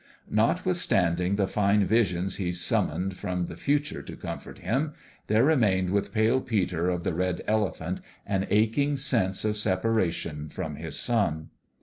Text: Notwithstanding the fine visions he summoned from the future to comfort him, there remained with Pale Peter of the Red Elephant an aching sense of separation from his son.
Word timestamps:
Notwithstanding 0.31 1.35
the 1.35 1.47
fine 1.47 1.85
visions 1.85 2.37
he 2.37 2.51
summoned 2.53 3.17
from 3.17 3.45
the 3.45 3.55
future 3.55 4.01
to 4.01 4.15
comfort 4.15 4.57
him, 4.57 4.93
there 5.27 5.43
remained 5.43 5.91
with 5.91 6.11
Pale 6.11 6.41
Peter 6.41 6.89
of 6.89 7.03
the 7.03 7.13
Red 7.13 7.43
Elephant 7.45 7.99
an 8.25 8.47
aching 8.49 8.97
sense 8.97 9.45
of 9.45 9.57
separation 9.57 10.49
from 10.49 10.77
his 10.77 10.97
son. 10.99 11.49